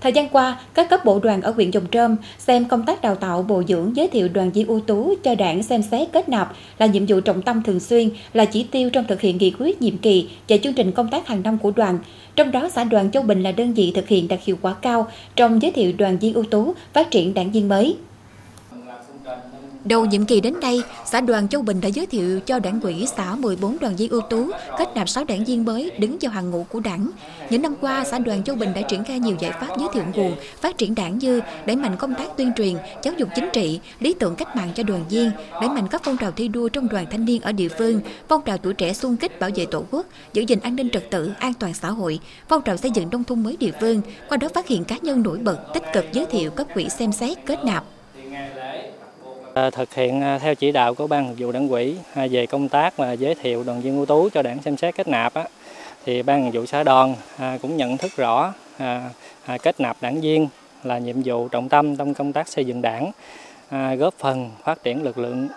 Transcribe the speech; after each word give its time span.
Thời 0.00 0.12
gian 0.12 0.28
qua, 0.28 0.60
các 0.74 0.90
cấp 0.90 1.04
bộ 1.04 1.18
đoàn 1.18 1.42
ở 1.42 1.50
huyện 1.50 1.70
Dòng 1.70 1.86
Trơm 1.92 2.16
xem 2.38 2.64
công 2.64 2.86
tác 2.86 3.02
đào 3.02 3.14
tạo 3.14 3.42
bồi 3.42 3.64
dưỡng 3.68 3.96
giới 3.96 4.08
thiệu 4.08 4.28
đoàn 4.28 4.50
viên 4.50 4.66
ưu 4.66 4.80
tú 4.80 5.14
cho 5.22 5.34
đảng 5.34 5.62
xem 5.62 5.82
xét 5.82 6.08
kết 6.12 6.28
nạp 6.28 6.52
là 6.78 6.86
nhiệm 6.86 7.06
vụ 7.08 7.20
trọng 7.20 7.42
tâm 7.42 7.62
thường 7.62 7.80
xuyên, 7.80 8.10
là 8.32 8.44
chỉ 8.44 8.62
tiêu 8.62 8.90
trong 8.90 9.04
thực 9.04 9.20
hiện 9.20 9.38
nghị 9.38 9.52
quyết 9.58 9.82
nhiệm 9.82 9.98
kỳ 9.98 10.28
và 10.48 10.56
chương 10.56 10.72
trình 10.72 10.92
công 10.92 11.08
tác 11.08 11.26
hàng 11.26 11.42
năm 11.42 11.58
của 11.58 11.70
đoàn. 11.70 11.98
Trong 12.36 12.50
đó, 12.50 12.68
xã 12.68 12.84
đoàn 12.84 13.10
Châu 13.10 13.22
Bình 13.22 13.42
là 13.42 13.52
đơn 13.52 13.74
vị 13.74 13.92
thực 13.94 14.08
hiện 14.08 14.28
đạt 14.28 14.40
hiệu 14.44 14.58
quả 14.62 14.74
cao 14.74 15.06
trong 15.36 15.62
giới 15.62 15.72
thiệu 15.72 15.92
đoàn 15.98 16.18
viên 16.18 16.34
ưu 16.34 16.44
tú, 16.44 16.74
phát 16.92 17.10
triển 17.10 17.34
đảng 17.34 17.50
viên 17.50 17.68
mới. 17.68 17.96
Đầu 19.84 20.04
nhiệm 20.04 20.24
kỳ 20.24 20.40
đến 20.40 20.54
đây, 20.60 20.82
xã 21.04 21.20
đoàn 21.20 21.48
Châu 21.48 21.62
Bình 21.62 21.80
đã 21.80 21.88
giới 21.88 22.06
thiệu 22.06 22.40
cho 22.40 22.58
đảng 22.58 22.80
quỹ 22.80 23.06
xã 23.16 23.34
14 23.34 23.76
đoàn 23.80 23.96
viên 23.96 24.10
ưu 24.10 24.20
tú, 24.20 24.50
kết 24.78 24.88
nạp 24.94 25.08
6 25.08 25.24
đảng 25.24 25.44
viên 25.44 25.64
mới 25.64 25.90
đứng 25.98 26.16
vào 26.20 26.32
hàng 26.32 26.50
ngũ 26.50 26.66
của 26.68 26.80
đảng. 26.80 27.10
Những 27.50 27.62
năm 27.62 27.74
qua, 27.80 28.04
xã 28.04 28.18
đoàn 28.18 28.44
Châu 28.44 28.56
Bình 28.56 28.72
đã 28.74 28.82
triển 28.82 29.04
khai 29.04 29.20
nhiều 29.20 29.36
giải 29.40 29.52
pháp 29.52 29.68
giới 29.78 29.88
thiệu 29.94 30.02
nguồn, 30.14 30.34
phát 30.60 30.78
triển 30.78 30.94
đảng 30.94 31.18
như 31.18 31.40
đẩy 31.66 31.76
mạnh 31.76 31.96
công 31.96 32.14
tác 32.14 32.36
tuyên 32.36 32.52
truyền, 32.56 32.74
giáo 33.02 33.14
dục 33.18 33.28
chính 33.34 33.48
trị, 33.52 33.80
lý 34.00 34.14
tưởng 34.14 34.34
cách 34.34 34.56
mạng 34.56 34.70
cho 34.74 34.82
đoàn 34.82 35.04
viên, 35.10 35.30
đẩy 35.52 35.68
mạnh 35.68 35.88
các 35.90 36.02
phong 36.04 36.16
trào 36.16 36.30
thi 36.30 36.48
đua 36.48 36.68
trong 36.68 36.88
đoàn 36.88 37.06
thanh 37.10 37.24
niên 37.24 37.42
ở 37.42 37.52
địa 37.52 37.68
phương, 37.68 38.00
phong 38.28 38.42
trào 38.42 38.58
tuổi 38.58 38.74
trẻ 38.74 38.92
xung 38.92 39.16
kích 39.16 39.40
bảo 39.40 39.50
vệ 39.54 39.66
tổ 39.66 39.84
quốc, 39.90 40.06
giữ 40.32 40.42
gìn 40.42 40.60
an 40.60 40.76
ninh 40.76 40.90
trật 40.90 41.10
tự, 41.10 41.30
an 41.38 41.54
toàn 41.54 41.74
xã 41.74 41.90
hội, 41.90 42.18
phong 42.48 42.62
trào 42.62 42.76
xây 42.76 42.90
dựng 42.90 43.08
nông 43.10 43.24
thôn 43.24 43.42
mới 43.42 43.56
địa 43.56 43.72
phương, 43.80 44.00
qua 44.28 44.36
đó 44.36 44.48
phát 44.54 44.66
hiện 44.66 44.84
cá 44.84 44.96
nhân 45.02 45.22
nổi 45.22 45.38
bật, 45.38 45.58
tích 45.74 45.84
cực 45.92 46.04
giới 46.12 46.26
thiệu 46.26 46.50
cấp 46.50 46.66
quỹ 46.74 46.88
xem 46.88 47.12
xét 47.12 47.38
kết 47.46 47.64
nạp. 47.64 47.84
Ờ, 49.54 49.70
thực 49.70 49.94
hiện 49.94 50.20
ờ, 50.20 50.38
theo 50.38 50.54
chỉ 50.54 50.72
đạo 50.72 50.94
của 50.94 51.06
ban 51.06 51.26
thường 51.26 51.36
vụ 51.38 51.52
đảng 51.52 51.68
ủy 51.68 51.96
à, 52.14 52.26
về 52.30 52.46
công 52.46 52.68
tác 52.68 52.96
và 52.96 53.12
giới 53.12 53.34
thiệu 53.34 53.64
đoàn 53.64 53.80
viên 53.80 53.96
ưu 53.96 54.06
tú 54.06 54.28
cho 54.28 54.42
đảng 54.42 54.62
xem 54.62 54.76
xét 54.76 54.94
kết 54.94 55.08
nạp 55.08 55.34
á, 55.34 55.44
thì 56.06 56.22
ban 56.22 56.42
thường 56.42 56.50
vụ 56.50 56.66
xã 56.66 56.82
đoàn 56.82 57.14
à, 57.38 57.58
cũng 57.62 57.76
nhận 57.76 57.96
thức 57.96 58.12
rõ 58.16 58.54
à, 58.78 59.10
kết 59.62 59.80
nạp 59.80 59.96
đảng 60.00 60.20
viên 60.20 60.48
là 60.84 60.98
nhiệm 60.98 61.16
vụ 61.24 61.48
trọng 61.48 61.68
tâm 61.68 61.96
trong 61.96 62.14
công 62.14 62.32
tác 62.32 62.48
xây 62.48 62.64
dựng 62.64 62.82
đảng, 62.82 63.12
góp 63.98 64.14
phần 64.18 64.50
phát 64.64 64.82
triển 64.82 65.02
lực 65.02 65.18
lượng 65.18 65.48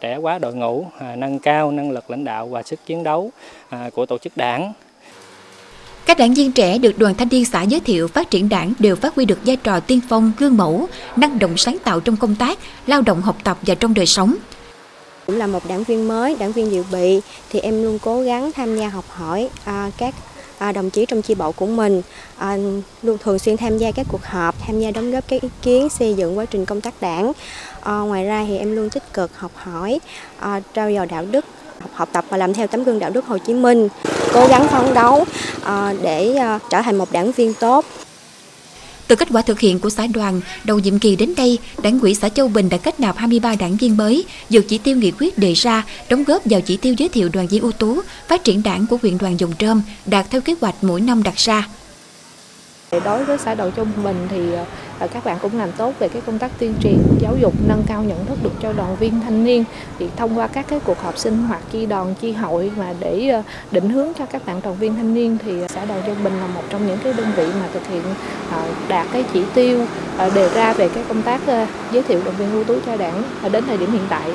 trẻ 0.00 0.16
quá 0.16 0.38
đội 0.38 0.54
ngũ, 0.54 0.86
nâng 1.16 1.38
cao 1.38 1.70
năng 1.70 1.90
lực 1.90 2.10
lãnh 2.10 2.24
đạo 2.24 2.46
và 2.46 2.62
sức 2.62 2.80
chiến 2.86 3.04
đấu 3.04 3.30
của 3.94 4.06
tổ 4.06 4.18
chức 4.18 4.36
đảng, 4.36 4.72
các 6.12 6.18
đảng 6.18 6.34
viên 6.34 6.52
trẻ 6.52 6.78
được 6.78 6.98
đoàn 6.98 7.14
thanh 7.14 7.28
niên 7.30 7.44
xã 7.44 7.62
giới 7.62 7.80
thiệu 7.80 8.08
phát 8.08 8.30
triển 8.30 8.48
đảng 8.48 8.72
đều 8.78 8.96
phát 8.96 9.14
huy 9.14 9.24
được 9.24 9.38
vai 9.46 9.56
trò 9.56 9.80
tiên 9.80 10.00
phong, 10.08 10.32
gương 10.38 10.56
mẫu, 10.56 10.88
năng 11.16 11.38
động 11.38 11.56
sáng 11.56 11.76
tạo 11.84 12.00
trong 12.00 12.16
công 12.16 12.34
tác, 12.34 12.58
lao 12.86 13.02
động 13.02 13.22
học 13.22 13.36
tập 13.44 13.58
và 13.62 13.74
trong 13.74 13.94
đời 13.94 14.06
sống. 14.06 14.34
Cũng 15.26 15.36
là 15.36 15.46
một 15.46 15.68
đảng 15.68 15.84
viên 15.84 16.08
mới, 16.08 16.36
đảng 16.38 16.52
viên 16.52 16.72
dự 16.72 16.84
bị 16.92 17.20
thì 17.50 17.60
em 17.60 17.82
luôn 17.82 17.98
cố 17.98 18.22
gắng 18.22 18.52
tham 18.52 18.76
gia 18.76 18.88
học 18.88 19.04
hỏi 19.08 19.48
à, 19.64 19.90
các 19.98 20.14
à, 20.62 20.72
đồng 20.72 20.90
chí 20.90 21.06
trong 21.06 21.22
chi 21.22 21.34
bộ 21.34 21.52
của 21.52 21.66
mình, 21.66 22.02
à, 22.36 22.56
luôn 23.02 23.18
thường 23.18 23.38
xuyên 23.38 23.56
tham 23.56 23.78
gia 23.78 23.92
các 23.92 24.06
cuộc 24.08 24.24
họp, 24.24 24.54
tham 24.66 24.80
gia 24.80 24.90
đóng 24.90 25.10
góp 25.10 25.28
các 25.28 25.42
ý 25.42 25.48
kiến 25.62 25.88
xây 25.88 26.14
dựng 26.14 26.38
quá 26.38 26.44
trình 26.44 26.66
công 26.66 26.80
tác 26.80 26.94
đảng. 27.00 27.32
À, 27.80 27.98
ngoài 27.98 28.24
ra 28.24 28.44
thì 28.48 28.58
em 28.58 28.76
luôn 28.76 28.90
tích 28.90 29.12
cực 29.12 29.38
học 29.38 29.52
hỏi, 29.54 30.00
à, 30.38 30.60
trao 30.74 30.92
dồi 30.92 31.06
đạo 31.06 31.24
đức, 31.30 31.44
học 31.92 32.08
tập 32.12 32.24
và 32.28 32.36
làm 32.36 32.54
theo 32.54 32.66
tấm 32.66 32.84
gương 32.84 32.98
đạo 32.98 33.10
đức 33.10 33.26
Hồ 33.26 33.38
Chí 33.38 33.54
Minh, 33.54 33.88
cố 34.34 34.46
gắng 34.46 34.68
phấn 34.68 34.94
đấu 34.94 35.24
à, 35.64 35.94
để 36.02 36.34
à, 36.34 36.58
trở 36.70 36.82
thành 36.82 36.98
một 36.98 37.12
đảng 37.12 37.32
viên 37.32 37.54
tốt. 37.54 37.84
Từ 39.08 39.16
kết 39.16 39.28
quả 39.32 39.42
thực 39.42 39.60
hiện 39.60 39.78
của 39.78 39.90
xã 39.90 40.06
đoàn, 40.06 40.40
đầu 40.64 40.78
nhiệm 40.78 40.98
kỳ 40.98 41.16
đến 41.16 41.34
đây, 41.36 41.58
Đảng 41.82 42.00
ủy 42.00 42.14
xã 42.14 42.28
Châu 42.28 42.48
Bình 42.48 42.68
đã 42.68 42.76
kết 42.76 43.00
nạp 43.00 43.16
23 43.16 43.54
đảng 43.54 43.76
viên 43.76 43.96
mới, 43.96 44.24
vượt 44.50 44.64
chỉ 44.68 44.78
tiêu 44.78 44.96
nghị 44.96 45.12
quyết 45.18 45.38
đề 45.38 45.52
ra, 45.52 45.84
đóng 46.10 46.24
góp 46.24 46.42
vào 46.44 46.60
chỉ 46.60 46.76
tiêu 46.76 46.94
giới 46.98 47.08
thiệu 47.08 47.28
đoàn 47.32 47.46
viên 47.46 47.62
ưu 47.62 47.72
tú, 47.72 48.00
phát 48.28 48.44
triển 48.44 48.62
đảng 48.62 48.86
của 48.86 48.98
huyện 49.02 49.18
đoàn 49.18 49.40
Dòng 49.40 49.52
Trơm, 49.58 49.82
đạt 50.06 50.26
theo 50.30 50.40
kế 50.40 50.54
hoạch 50.60 50.74
mỗi 50.82 51.00
năm 51.00 51.22
đặt 51.22 51.36
ra. 51.36 51.68
Đối 53.04 53.24
với 53.24 53.38
xã 53.44 53.54
Đầu 53.54 53.70
Trung 53.70 53.88
mình 53.96 54.26
thì 54.30 54.40
và 54.98 55.06
các 55.06 55.24
bạn 55.24 55.38
cũng 55.42 55.58
làm 55.58 55.72
tốt 55.72 55.94
về 55.98 56.08
cái 56.08 56.22
công 56.26 56.38
tác 56.38 56.50
tuyên 56.58 56.74
truyền, 56.82 56.98
giáo 57.18 57.36
dục, 57.36 57.54
nâng 57.68 57.82
cao 57.86 58.02
nhận 58.02 58.26
thức 58.26 58.38
được 58.42 58.52
cho 58.62 58.72
đoàn 58.72 58.96
viên 58.96 59.20
thanh 59.20 59.44
niên 59.44 59.64
thì 59.98 60.08
thông 60.16 60.38
qua 60.38 60.46
các 60.46 60.66
cái 60.68 60.80
cuộc 60.84 61.00
họp 61.02 61.18
sinh 61.18 61.38
hoạt 61.38 61.62
chi 61.70 61.86
đoàn, 61.86 62.14
chi 62.20 62.32
hội 62.32 62.70
mà 62.76 62.94
để 63.00 63.28
ờ, 63.28 63.42
định 63.70 63.88
hướng 63.88 64.14
cho 64.18 64.26
các 64.26 64.46
bạn 64.46 64.60
đoàn 64.64 64.76
viên 64.76 64.94
thanh 64.94 65.14
niên 65.14 65.38
thì 65.44 65.60
ờ, 65.60 65.68
xã 65.68 65.84
đoàn 65.84 66.02
dân 66.06 66.24
Bình 66.24 66.40
là 66.40 66.46
một 66.46 66.62
trong 66.70 66.86
những 66.86 66.98
cái 67.04 67.12
đơn 67.12 67.32
vị 67.36 67.46
mà 67.60 67.68
thực 67.72 67.86
hiện 67.86 68.02
ờ, 68.50 68.62
đạt 68.88 69.06
cái 69.12 69.24
chỉ 69.32 69.42
tiêu 69.54 69.86
đề 70.34 70.48
ra 70.54 70.72
về 70.72 70.88
cái 70.88 71.04
công 71.08 71.22
tác 71.22 71.40
giới 71.92 72.02
thiệu 72.02 72.20
đoàn 72.24 72.36
viên 72.36 72.52
ưu 72.52 72.64
tú 72.64 72.74
cho 72.86 72.96
đảng 72.96 73.22
đến 73.52 73.64
thời 73.66 73.76
điểm 73.76 73.92
hiện 73.92 74.06
tại. 74.08 74.30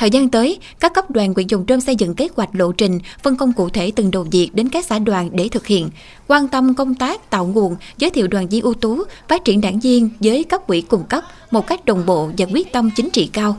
Thời 0.00 0.10
gian 0.10 0.28
tới, 0.28 0.58
các 0.80 0.94
cấp 0.94 1.10
đoàn 1.10 1.34
huyện 1.34 1.46
Dùng 1.46 1.66
Trơm 1.66 1.80
xây 1.80 1.96
dựng 1.96 2.14
kế 2.14 2.28
hoạch 2.36 2.48
lộ 2.52 2.72
trình, 2.72 2.98
phân 3.22 3.36
công 3.36 3.52
cụ 3.52 3.68
thể 3.68 3.92
từng 3.96 4.10
đầu 4.10 4.26
việc 4.30 4.50
đến 4.54 4.68
các 4.68 4.84
xã 4.84 4.98
đoàn 4.98 5.30
để 5.32 5.48
thực 5.48 5.66
hiện, 5.66 5.90
quan 6.28 6.48
tâm 6.48 6.74
công 6.74 6.94
tác 6.94 7.30
tạo 7.30 7.46
nguồn, 7.46 7.76
giới 7.98 8.10
thiệu 8.10 8.28
đoàn 8.28 8.48
viên 8.48 8.62
ưu 8.62 8.74
tú, 8.74 9.02
phát 9.28 9.44
triển 9.44 9.60
đảng 9.60 9.80
viên 9.80 10.10
với 10.20 10.44
cấp 10.44 10.66
quỹ 10.66 10.80
cung 10.80 11.04
cấp 11.04 11.24
một 11.50 11.66
cách 11.66 11.84
đồng 11.84 12.06
bộ 12.06 12.30
và 12.38 12.46
quyết 12.52 12.72
tâm 12.72 12.90
chính 12.96 13.10
trị 13.10 13.30
cao. 13.32 13.56